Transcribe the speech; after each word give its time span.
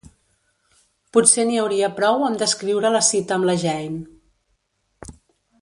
Potser 1.17 1.45
n'hi 1.49 1.59
hauria 1.65 1.91
prou 2.01 2.25
amb 2.29 2.41
descriure 2.45 2.93
la 2.97 3.05
cita 3.11 3.39
amb 3.39 3.49
la 3.53 3.59
Jane. 3.67 5.15